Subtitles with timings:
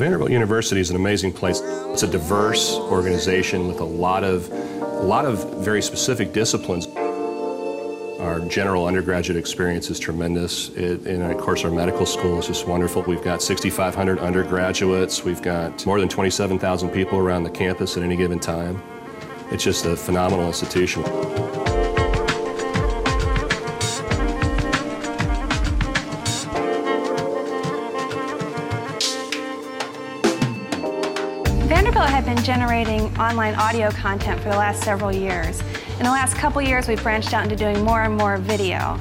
[0.00, 1.60] Vanderbilt University is an amazing place.
[1.62, 6.86] It's a diverse organization with a lot of, a lot of very specific disciplines.
[8.18, 12.66] Our general undergraduate experience is tremendous, it, and of course our medical school is just
[12.66, 13.02] wonderful.
[13.02, 18.16] We've got 6,500 undergraduates, we've got more than 27,000 people around the campus at any
[18.16, 18.82] given time.
[19.50, 21.02] It's just a phenomenal institution.
[31.80, 35.62] Vanderbilt had been generating online audio content for the last several years.
[35.92, 39.00] In the last couple years, we've branched out into doing more and more video.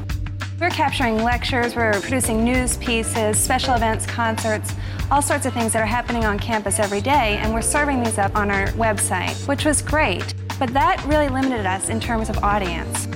[0.61, 4.73] We're capturing lectures, we're producing news pieces, special events, concerts,
[5.11, 8.17] all sorts of things that are happening on campus every day, and we're serving these
[8.17, 10.33] up on our website, which was great.
[10.57, 13.07] But that really limited us in terms of audience.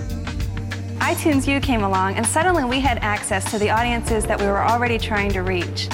[0.99, 4.61] iTunes U came along, and suddenly we had access to the audiences that we were
[4.61, 5.87] already trying to reach.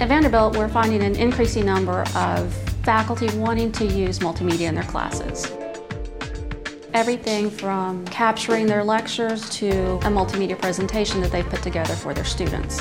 [0.00, 2.54] At Vanderbilt, we're finding an increasing number of
[2.84, 5.50] faculty wanting to use multimedia in their classes.
[6.94, 12.24] Everything from capturing their lectures to a multimedia presentation that they've put together for their
[12.24, 12.80] students.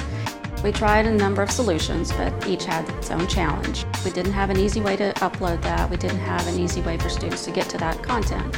[0.63, 3.85] We tried a number of solutions, but each had its own challenge.
[4.05, 5.89] We didn't have an easy way to upload that.
[5.89, 8.55] We didn't have an easy way for students to get to that content.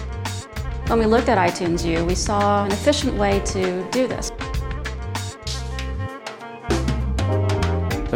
[0.89, 4.33] When we looked at iTunes U, we saw an efficient way to do this.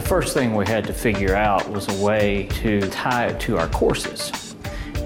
[0.03, 3.69] First thing we had to figure out was a way to tie it to our
[3.69, 4.55] courses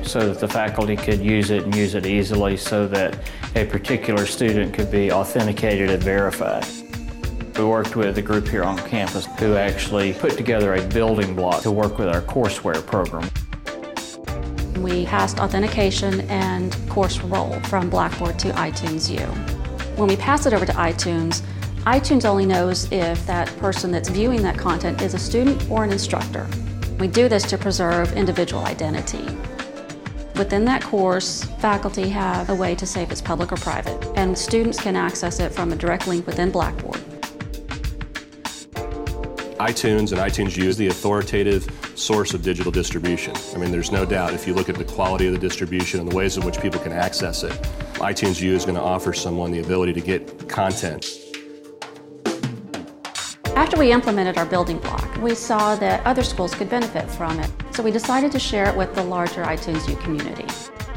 [0.02, 3.18] so that the faculty could use it and use it easily so that
[3.56, 6.66] a particular student could be authenticated and verified.
[7.58, 11.62] We worked with a group here on campus who actually put together a building block
[11.64, 13.30] to work with our courseware program.
[14.82, 19.26] We passed authentication and course role from Blackboard to iTunes U.
[19.96, 21.42] When we pass it over to iTunes,
[21.86, 25.92] iTunes only knows if that person that's viewing that content is a student or an
[25.92, 26.48] instructor.
[27.00, 29.26] We do this to preserve individual identity.
[30.36, 34.38] Within that course, faculty have a way to say if it's public or private, and
[34.38, 37.00] students can access it from a direct link within Blackboard.
[39.58, 43.34] iTunes and iTunes U is the authoritative source of digital distribution.
[43.56, 46.12] I mean, there's no doubt if you look at the quality of the distribution and
[46.12, 47.54] the ways in which people can access it,
[47.94, 51.27] iTunes U is going to offer someone the ability to get content
[53.58, 57.52] after we implemented our building block, we saw that other schools could benefit from it.
[57.72, 60.46] So we decided to share it with the larger iTunes U community.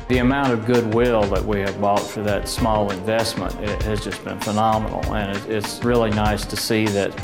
[0.08, 3.54] The amount of goodwill that we have bought for that small investment
[3.84, 5.02] has just been phenomenal.
[5.14, 7.18] And it's really nice to see that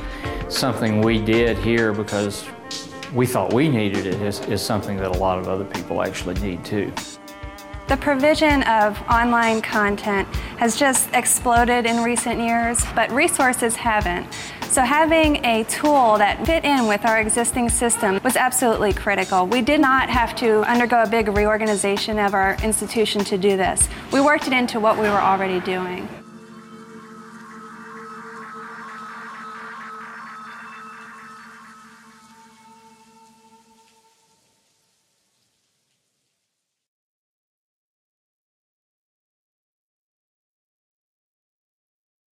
[0.48, 2.48] something we did here because
[3.12, 6.40] we thought we needed it is, is something that a lot of other people actually
[6.40, 6.90] need too.
[7.88, 10.26] The provision of online content
[10.58, 14.26] has just exploded in recent years, but resources haven't.
[14.62, 19.46] So having a tool that fit in with our existing system was absolutely critical.
[19.46, 23.88] We did not have to undergo a big reorganization of our institution to do this.
[24.12, 26.08] We worked it into what we were already doing.